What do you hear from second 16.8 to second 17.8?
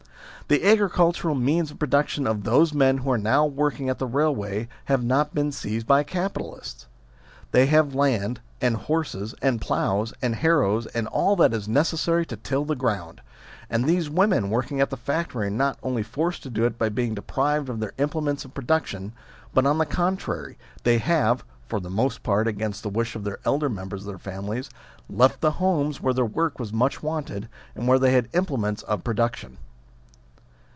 being deprived of